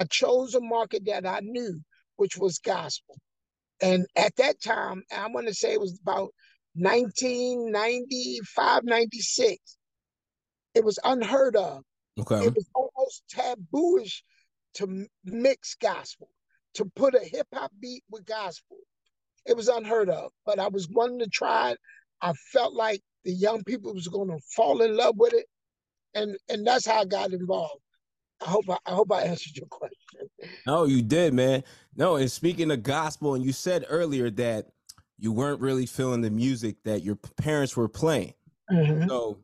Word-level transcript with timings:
I 0.00 0.04
chose 0.04 0.54
a 0.54 0.60
market 0.60 1.06
that 1.06 1.26
I 1.26 1.40
knew, 1.40 1.80
which 2.16 2.36
was 2.36 2.58
gospel. 2.58 3.16
And 3.80 4.06
at 4.16 4.36
that 4.36 4.62
time, 4.62 5.02
I 5.14 5.26
want 5.28 5.48
to 5.48 5.54
say 5.54 5.72
it 5.72 5.80
was 5.80 5.98
about 6.02 6.32
1995, 6.74 8.84
96. 8.84 9.78
It 10.74 10.84
was 10.84 10.98
unheard 11.02 11.56
of. 11.56 11.82
Okay. 12.18 12.46
It 12.46 12.54
was 12.54 12.68
almost 12.74 13.22
tabooish 13.34 14.22
to 14.74 15.06
mix 15.24 15.74
gospel, 15.74 16.28
to 16.74 16.84
put 16.84 17.14
a 17.14 17.20
hip 17.20 17.46
hop 17.52 17.72
beat 17.80 18.04
with 18.10 18.26
gospel. 18.26 18.76
It 19.46 19.56
was 19.56 19.68
unheard 19.68 20.10
of, 20.10 20.32
but 20.44 20.58
I 20.58 20.68
was 20.68 20.88
wanting 20.88 21.20
to 21.20 21.28
try 21.28 21.70
it. 21.72 21.78
I 22.20 22.32
felt 22.52 22.74
like 22.74 23.02
the 23.24 23.32
young 23.32 23.64
people 23.64 23.94
was 23.94 24.08
going 24.08 24.28
to 24.28 24.38
fall 24.54 24.82
in 24.82 24.96
love 24.96 25.16
with 25.16 25.32
it, 25.34 25.46
and 26.14 26.36
and 26.48 26.66
that's 26.66 26.86
how 26.86 27.00
I 27.00 27.04
got 27.04 27.32
involved. 27.32 27.82
I 28.44 28.50
hope 28.50 28.64
I, 28.68 28.76
I 28.86 28.92
hope 28.92 29.12
I 29.12 29.22
answered 29.22 29.56
your 29.56 29.66
question. 29.70 30.28
No, 30.66 30.84
you 30.84 31.02
did, 31.02 31.34
man. 31.34 31.64
No, 31.96 32.16
and 32.16 32.30
speaking 32.30 32.70
of 32.70 32.82
gospel, 32.82 33.34
and 33.34 33.44
you 33.44 33.52
said 33.52 33.86
earlier 33.88 34.30
that 34.30 34.68
you 35.18 35.32
weren't 35.32 35.60
really 35.60 35.86
feeling 35.86 36.20
the 36.20 36.30
music 36.30 36.76
that 36.84 37.02
your 37.02 37.16
parents 37.16 37.76
were 37.76 37.88
playing. 37.88 38.34
Mhm. 38.70 39.08
So, 39.08 39.38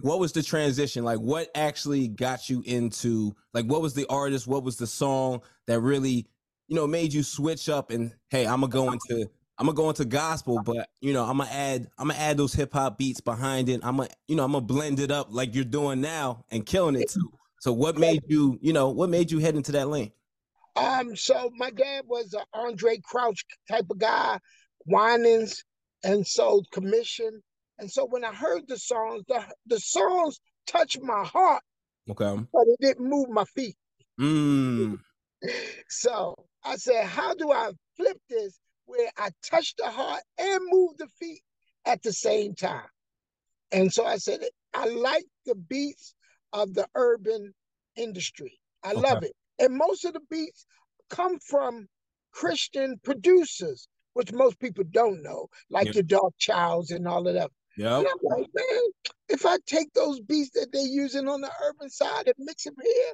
what 0.00 0.18
was 0.18 0.32
the 0.32 0.42
transition? 0.42 1.04
Like, 1.04 1.18
what 1.18 1.50
actually 1.54 2.08
got 2.08 2.48
you 2.48 2.62
into? 2.64 3.34
Like, 3.52 3.66
what 3.66 3.82
was 3.82 3.94
the 3.94 4.06
artist? 4.08 4.46
What 4.46 4.62
was 4.64 4.76
the 4.76 4.86
song 4.86 5.42
that 5.66 5.80
really, 5.80 6.26
you 6.68 6.76
know, 6.76 6.86
made 6.86 7.12
you 7.12 7.22
switch 7.22 7.68
up 7.68 7.90
and 7.90 8.12
hey, 8.30 8.46
I'm 8.46 8.60
gonna 8.60 8.68
go 8.72 8.92
into 8.92 9.28
I'm 9.58 9.66
gonna 9.66 9.74
go 9.74 9.88
into 9.88 10.04
gospel, 10.04 10.62
but 10.62 10.88
you 11.00 11.12
know, 11.12 11.24
I'm 11.24 11.38
gonna 11.38 11.50
add 11.50 11.88
I'm 11.98 12.08
gonna 12.08 12.20
add 12.20 12.36
those 12.36 12.52
hip 12.54 12.72
hop 12.72 12.96
beats 12.96 13.20
behind 13.20 13.68
it. 13.68 13.80
I'm 13.82 13.96
gonna 13.96 14.08
you 14.28 14.36
know 14.36 14.44
I'm 14.44 14.52
gonna 14.52 14.64
blend 14.64 15.00
it 15.00 15.10
up 15.10 15.28
like 15.30 15.54
you're 15.54 15.64
doing 15.64 16.00
now 16.00 16.44
and 16.50 16.64
killing 16.64 16.94
it 16.94 17.10
too. 17.10 17.32
So, 17.60 17.72
what 17.72 17.96
made 17.96 18.22
you 18.28 18.58
you 18.60 18.72
know 18.72 18.90
what 18.90 19.10
made 19.10 19.30
you 19.30 19.38
head 19.38 19.56
into 19.56 19.72
that 19.72 19.88
lane? 19.88 20.12
Um, 20.76 21.16
so 21.16 21.50
my 21.56 21.70
dad 21.70 22.04
was 22.06 22.32
an 22.34 22.44
Andraé 22.54 23.02
Crouch 23.02 23.44
type 23.68 23.86
of 23.90 23.98
guy, 23.98 24.38
Winans, 24.86 25.64
and 26.04 26.26
so 26.26 26.62
Commissioned. 26.72 27.42
And 27.80 27.90
so 27.90 28.06
when 28.06 28.24
I 28.24 28.32
heard 28.32 28.68
the 28.68 28.78
songs, 28.78 29.22
the 29.28 29.44
the 29.66 29.80
songs 29.80 30.40
touched 30.66 31.00
my 31.02 31.24
heart, 31.24 31.62
Okay. 32.10 32.36
but 32.52 32.62
it 32.66 32.78
didn't 32.80 33.08
move 33.08 33.28
my 33.28 33.44
feet. 33.44 33.76
Mm. 34.20 34.98
So 35.88 36.34
I 36.64 36.76
said, 36.76 37.06
how 37.06 37.34
do 37.34 37.52
I 37.52 37.70
flip 37.96 38.18
this 38.28 38.58
where 38.86 39.08
I 39.16 39.30
touch 39.48 39.74
the 39.76 39.88
heart 39.88 40.22
and 40.36 40.60
move 40.68 40.98
the 40.98 41.06
feet 41.18 41.40
at 41.86 42.02
the 42.02 42.12
same 42.12 42.54
time? 42.54 42.88
And 43.70 43.92
so 43.92 44.04
I 44.04 44.16
said, 44.16 44.40
I 44.74 44.86
like 44.86 45.24
the 45.46 45.54
beats 45.54 46.14
of 46.52 46.74
the 46.74 46.86
urban 46.94 47.54
industry. 47.96 48.58
I 48.82 48.92
Okay. 48.92 49.00
love 49.00 49.22
it. 49.22 49.32
And 49.58 49.76
most 49.76 50.04
of 50.04 50.12
the 50.14 50.20
beats 50.30 50.66
come 51.10 51.38
from 51.40 51.88
Christian 52.32 52.98
producers, 53.02 53.88
which 54.14 54.32
most 54.32 54.58
people 54.58 54.84
don't 54.90 55.22
know, 55.22 55.48
like 55.70 55.86
Yeah. 55.86 55.92
your 55.94 56.04
Darkchilds 56.04 56.94
and 56.94 57.06
all 57.08 57.26
of 57.26 57.34
that. 57.34 57.50
I'm 57.98 58.18
like, 58.22 58.46
man, 58.54 58.82
if 59.28 59.46
I 59.46 59.58
take 59.66 59.92
those 59.92 60.20
beats 60.20 60.50
that 60.50 60.72
they're 60.72 60.82
using 60.82 61.28
on 61.28 61.40
the 61.40 61.50
urban 61.64 61.90
side 61.90 62.26
and 62.26 62.34
mix 62.38 62.64
them 62.64 62.74
here, 62.82 63.12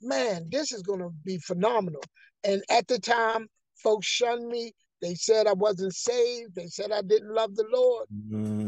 man, 0.00 0.48
this 0.50 0.72
is 0.72 0.82
gonna 0.82 1.10
be 1.24 1.38
phenomenal. 1.38 2.02
And 2.44 2.62
at 2.70 2.88
the 2.88 2.98
time, 2.98 3.48
folks 3.76 4.06
shunned 4.06 4.48
me. 4.48 4.72
They 5.00 5.14
said 5.14 5.46
I 5.46 5.52
wasn't 5.52 5.94
saved. 5.94 6.54
They 6.54 6.66
said 6.68 6.92
I 6.92 7.02
didn't 7.02 7.34
love 7.34 7.54
the 7.54 7.66
Lord. 7.72 8.06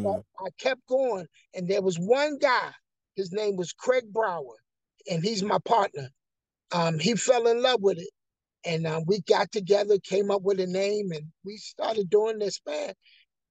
But 0.02 0.18
Mm. 0.18 0.24
I 0.40 0.48
kept 0.58 0.86
going. 0.88 1.26
And 1.54 1.68
there 1.68 1.82
was 1.82 1.98
one 1.98 2.38
guy, 2.38 2.72
his 3.16 3.32
name 3.32 3.56
was 3.56 3.72
Craig 3.72 4.12
Brower, 4.12 4.56
and 5.10 5.22
he's 5.22 5.42
my 5.42 5.58
partner. 5.64 6.08
Um, 6.72 6.98
he 6.98 7.14
fell 7.14 7.46
in 7.46 7.62
love 7.62 7.80
with 7.80 7.98
it. 7.98 8.08
And 8.66 8.86
uh, 8.86 9.02
we 9.06 9.20
got 9.20 9.52
together, 9.52 9.98
came 9.98 10.30
up 10.30 10.42
with 10.42 10.58
a 10.58 10.66
name, 10.66 11.12
and 11.12 11.26
we 11.44 11.58
started 11.58 12.08
doing 12.08 12.38
this, 12.38 12.60
man, 12.66 12.94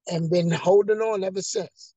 and 0.07 0.29
been 0.29 0.49
holding 0.49 0.99
on 0.99 1.23
ever 1.23 1.41
since. 1.41 1.93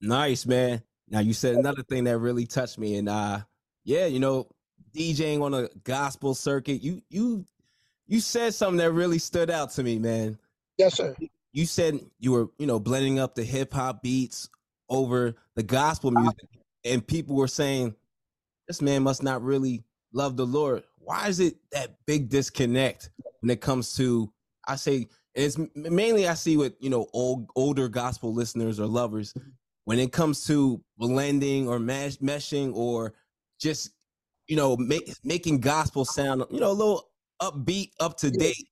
Nice, 0.00 0.44
man. 0.44 0.82
Now 1.08 1.20
you 1.20 1.32
said 1.32 1.56
another 1.56 1.82
thing 1.82 2.04
that 2.04 2.18
really 2.18 2.46
touched 2.46 2.78
me, 2.78 2.96
and 2.96 3.08
uh, 3.08 3.40
yeah, 3.84 4.04
you 4.04 4.20
know, 4.20 4.48
DJing 4.94 5.40
on 5.40 5.54
a 5.54 5.68
gospel 5.82 6.34
circuit. 6.34 6.82
You 6.82 7.00
you 7.08 7.46
you 8.06 8.20
said 8.20 8.52
something 8.52 8.76
that 8.78 8.92
really 8.92 9.18
stood 9.18 9.50
out 9.50 9.70
to 9.72 9.82
me, 9.82 9.98
man. 9.98 10.38
Yes, 10.76 10.94
sir. 10.94 11.16
You 11.52 11.64
said 11.64 11.98
you 12.20 12.32
were, 12.32 12.48
you 12.58 12.66
know, 12.66 12.78
blending 12.78 13.18
up 13.18 13.34
the 13.34 13.44
hip 13.44 13.72
hop 13.72 14.02
beats 14.02 14.50
over 14.88 15.34
the 15.54 15.62
gospel 15.62 16.10
uh-huh. 16.10 16.20
music, 16.22 16.48
and 16.84 17.06
people 17.06 17.36
were 17.36 17.48
saying, 17.48 17.94
"This 18.66 18.82
man 18.82 19.02
must 19.02 19.22
not 19.22 19.42
really 19.42 19.84
love 20.12 20.36
the 20.36 20.46
Lord." 20.46 20.84
Why 20.98 21.28
is 21.28 21.40
it 21.40 21.56
that 21.72 21.96
big 22.06 22.28
disconnect 22.28 23.10
when 23.40 23.50
it 23.50 23.60
comes 23.60 23.94
to? 23.96 24.32
I 24.66 24.76
say 24.76 25.08
it's 25.34 25.56
mainly 25.74 26.28
I 26.28 26.34
see 26.34 26.56
with 26.56 26.74
you 26.80 26.90
know 26.90 27.08
old 27.12 27.48
older 27.56 27.88
gospel 27.88 28.34
listeners 28.34 28.80
or 28.80 28.86
lovers 28.86 29.34
when 29.84 29.98
it 29.98 30.12
comes 30.12 30.44
to 30.46 30.82
blending 30.98 31.66
or 31.66 31.78
mesh, 31.78 32.16
meshing 32.16 32.74
or 32.74 33.14
just 33.58 33.92
you 34.48 34.56
know 34.56 34.76
make, 34.76 35.10
making 35.24 35.60
gospel 35.60 36.04
sound 36.04 36.42
you 36.50 36.60
know 36.60 36.70
a 36.70 36.72
little 36.72 37.10
upbeat 37.40 37.92
up 38.00 38.16
to 38.16 38.30
date 38.30 38.68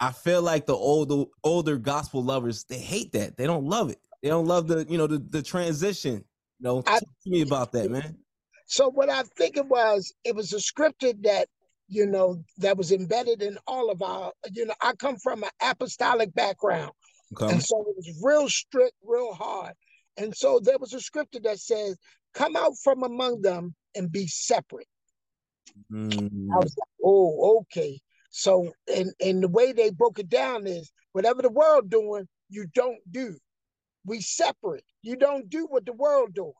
i 0.00 0.12
feel 0.12 0.40
like 0.40 0.66
the 0.66 0.74
older 0.74 1.24
older 1.42 1.76
gospel 1.76 2.22
lovers 2.22 2.64
they 2.64 2.78
hate 2.78 3.12
that 3.12 3.36
they 3.36 3.46
don't 3.46 3.64
love 3.64 3.90
it 3.90 3.98
they 4.24 4.30
don't 4.30 4.46
love 4.48 4.68
the 4.68 4.86
you 4.90 4.98
know 4.98 5.08
the, 5.08 5.20
the 5.20 5.42
transition 5.42 6.14
you 6.14 6.24
know 6.62 6.82
I- 6.86 7.00
talk 7.00 7.10
to 7.24 7.30
me 7.30 7.42
about 7.42 7.72
that 7.74 7.90
man 7.92 8.18
So 8.66 8.90
what 8.90 9.10
I 9.10 9.24
think 9.38 9.58
it 9.58 9.66
was, 9.66 10.12
it 10.24 10.36
was 10.36 10.52
a 10.54 10.58
scripted 10.58 11.24
that, 11.24 11.48
you 11.88 12.06
know, 12.06 12.42
that 12.58 12.78
was 12.78 12.92
embedded 12.92 13.42
in 13.42 13.58
all 13.68 13.90
of 13.90 14.02
our, 14.02 14.32
you 14.52 14.66
know, 14.66 14.74
I 14.82 14.94
come 14.94 15.18
from 15.18 15.44
an 15.44 15.50
apostolic 15.62 16.34
background. 16.34 16.92
okay 17.34 17.52
And 17.52 17.62
so 17.62 17.80
it 17.82 17.96
was 17.96 18.20
real 18.24 18.48
strict, 18.50 18.94
real 19.04 19.34
hard. 19.34 19.74
And 20.18 20.34
so 20.36 20.60
there 20.60 20.78
was 20.78 20.94
a 20.94 21.00
scripture 21.00 21.40
that 21.44 21.60
says, 21.60 21.98
come 22.34 22.56
out 22.56 22.74
from 22.84 23.04
among 23.04 23.42
them 23.42 23.74
and 23.96 24.12
be 24.12 24.26
separate. 24.28 24.88
I 26.52 26.56
Mm, 26.56 26.58
was 26.58 26.74
like, 26.78 26.88
oh, 27.04 27.60
okay. 27.62 28.00
So 28.30 28.72
and 28.94 29.12
and 29.20 29.42
the 29.42 29.48
way 29.48 29.72
they 29.72 29.90
broke 29.90 30.18
it 30.20 30.30
down 30.30 30.66
is 30.66 30.92
whatever 31.12 31.42
the 31.42 31.50
world 31.50 31.90
doing, 31.90 32.26
you 32.50 32.66
don't 32.74 33.00
do. 33.10 33.36
We 34.04 34.20
separate. 34.20 34.84
You 35.02 35.16
don't 35.16 35.48
do 35.48 35.66
what 35.66 35.86
the 35.86 35.92
world 35.92 36.34
doing. 36.34 36.52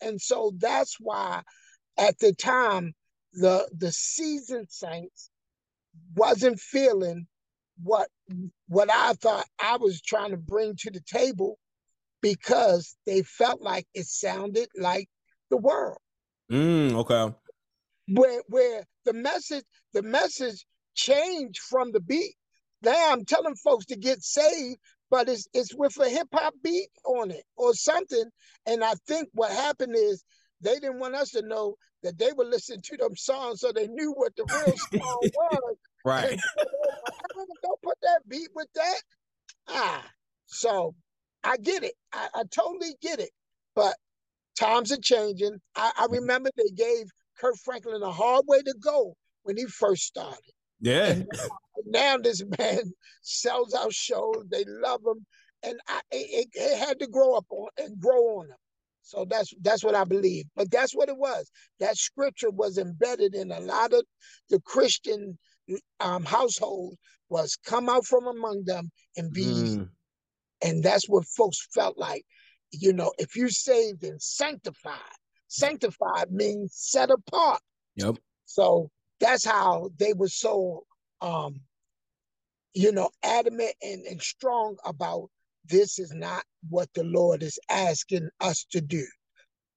And 0.00 0.20
so 0.20 0.52
that's 0.58 0.96
why 0.98 1.42
at 1.98 2.18
the 2.18 2.32
time 2.34 2.94
the 3.32 3.68
the 3.76 3.92
seasoned 3.92 4.68
saints 4.70 5.30
wasn't 6.16 6.58
feeling 6.58 7.26
what 7.82 8.08
what 8.68 8.90
I 8.92 9.14
thought 9.14 9.46
I 9.62 9.76
was 9.76 10.00
trying 10.00 10.30
to 10.30 10.36
bring 10.36 10.74
to 10.80 10.90
the 10.90 11.00
table 11.00 11.58
because 12.22 12.96
they 13.06 13.22
felt 13.22 13.62
like 13.62 13.86
it 13.94 14.06
sounded 14.06 14.68
like 14.76 15.08
the 15.50 15.56
world 15.56 15.98
mm, 16.50 16.92
okay 16.94 17.34
where 18.08 18.42
where 18.48 18.84
the 19.04 19.12
message 19.12 19.64
the 19.92 20.02
message 20.02 20.66
changed 20.94 21.60
from 21.68 21.92
the 21.92 22.00
beat. 22.00 22.34
Now 22.82 23.12
I'm 23.12 23.24
telling 23.24 23.54
folks 23.56 23.86
to 23.86 23.96
get 23.96 24.22
saved, 24.22 24.78
but 25.10 25.28
it's 25.28 25.46
it's 25.52 25.74
with 25.74 25.96
a 25.98 26.08
hip 26.08 26.28
hop 26.32 26.54
beat 26.62 26.88
on 27.04 27.30
it 27.30 27.44
or 27.56 27.74
something. 27.74 28.24
And 28.66 28.82
I 28.82 28.94
think 29.06 29.28
what 29.32 29.50
happened 29.50 29.94
is 29.96 30.24
they 30.60 30.74
didn't 30.74 30.98
want 30.98 31.14
us 31.14 31.30
to 31.30 31.42
know 31.42 31.76
that 32.02 32.18
they 32.18 32.32
were 32.36 32.44
listening 32.44 32.80
to 32.82 32.96
them 32.96 33.16
songs, 33.16 33.60
so 33.60 33.72
they 33.72 33.86
knew 33.88 34.12
what 34.12 34.34
the 34.36 34.44
real 34.44 34.74
song 35.02 35.28
was. 35.34 35.76
right 36.04 36.40
Don't 37.62 37.82
put 37.82 37.98
that 38.02 38.20
beat 38.28 38.48
with 38.54 38.68
that. 38.74 39.00
Ah, 39.68 40.06
so 40.46 40.94
I 41.44 41.56
get 41.58 41.84
it. 41.84 41.94
I, 42.12 42.28
I 42.34 42.42
totally 42.50 42.94
get 43.02 43.20
it. 43.20 43.30
But 43.74 43.94
times 44.58 44.92
are 44.92 45.00
changing. 45.00 45.58
I, 45.76 45.92
I 45.98 46.06
remember 46.10 46.50
they 46.56 46.70
gave 46.74 47.06
Kirk 47.38 47.56
Franklin 47.64 48.02
a 48.02 48.10
hard 48.10 48.44
way 48.46 48.60
to 48.62 48.74
go 48.82 49.14
when 49.42 49.56
he 49.56 49.66
first 49.66 50.02
started. 50.04 50.52
yeah 50.80 51.14
now 51.86 52.18
this 52.18 52.42
man 52.58 52.80
sells 53.22 53.74
out 53.74 53.92
shows. 53.92 54.44
They 54.50 54.64
love 54.66 55.00
him, 55.06 55.24
and 55.62 55.78
I, 55.88 56.00
it, 56.10 56.48
it- 56.52 56.78
had 56.78 56.98
to 57.00 57.06
grow 57.06 57.34
up 57.36 57.46
on 57.50 57.68
and 57.78 58.00
grow 58.00 58.38
on 58.40 58.46
him. 58.46 58.56
So 59.02 59.24
that's 59.28 59.52
that's 59.62 59.82
what 59.82 59.94
I 59.94 60.04
believe. 60.04 60.44
But 60.54 60.70
that's 60.70 60.94
what 60.94 61.08
it 61.08 61.16
was. 61.16 61.50
That 61.80 61.96
scripture 61.96 62.50
was 62.50 62.78
embedded 62.78 63.34
in 63.34 63.50
a 63.50 63.60
lot 63.60 63.92
of 63.92 64.04
the 64.50 64.60
Christian 64.60 65.38
um, 66.00 66.24
households. 66.24 66.96
Was 67.28 67.56
come 67.64 67.88
out 67.88 68.04
from 68.06 68.26
among 68.26 68.64
them 68.64 68.90
and 69.16 69.32
be. 69.32 69.44
Mm, 69.44 69.88
and 70.62 70.82
that's 70.82 71.08
what 71.08 71.24
folks 71.26 71.66
felt 71.72 71.96
like. 71.96 72.24
You 72.72 72.92
know, 72.92 73.12
if 73.18 73.36
you 73.36 73.48
saved 73.48 74.02
and 74.04 74.20
sanctified, 74.20 74.98
sanctified 75.46 76.30
means 76.32 76.72
set 76.74 77.10
apart. 77.10 77.60
yep 77.96 78.16
So 78.46 78.90
that's 79.20 79.44
how 79.44 79.90
they 79.98 80.12
were 80.12 80.28
so 80.28 80.84
um 81.20 81.60
you 82.74 82.92
know 82.92 83.10
adamant 83.22 83.74
and, 83.82 84.04
and 84.06 84.20
strong 84.20 84.76
about 84.84 85.28
this 85.68 85.98
is 85.98 86.12
not 86.12 86.42
what 86.68 86.88
the 86.94 87.04
Lord 87.04 87.42
is 87.42 87.58
asking 87.68 88.28
us 88.40 88.64
to 88.70 88.80
do. 88.80 89.04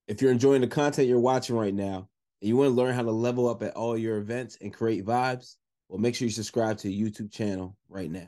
If 0.08 0.22
you're 0.22 0.32
enjoying 0.32 0.62
the 0.62 0.68
content 0.68 1.08
you're 1.08 1.20
watching 1.20 1.56
right 1.56 1.74
now 1.74 2.08
and 2.42 2.50
you 2.50 2.58
want 2.58 2.70
to 2.70 2.76
learn 2.76 2.94
how 2.94 3.04
to 3.04 3.12
level 3.12 3.48
up 3.48 3.64
at 3.64 3.76
all 3.76 3.98
your 3.98 4.18
events 4.18 4.58
and 4.62 4.74
create 4.74 5.06
vibes, 5.06 5.56
well, 5.90 6.00
make 6.00 6.16
sure 6.16 6.26
you 6.26 6.32
subscribe 6.32 6.78
to 6.80 6.88
the 6.88 7.02
YouTube 7.02 7.32
channel 7.32 7.76
right 7.90 8.12
now. 8.12 8.28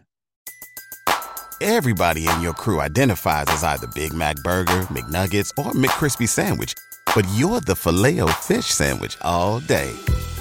Everybody 1.62 2.28
in 2.28 2.42
your 2.42 2.54
crew 2.54 2.82
identifies 2.82 3.46
as 3.48 3.64
either 3.64 3.88
Big 3.96 4.14
Mac 4.14 4.36
Burger, 4.38 4.82
McNuggets, 4.84 5.52
or 5.58 5.72
McCrispy 5.72 6.28
Sandwich, 6.28 6.74
but 7.16 7.26
you're 7.34 7.62
the 7.62 7.76
filet 7.76 8.20
fish 8.42 8.66
Sandwich 8.66 9.18
all 9.22 9.62
day. 9.62 9.94